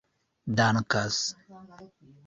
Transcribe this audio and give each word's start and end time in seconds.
dankas 0.57 1.19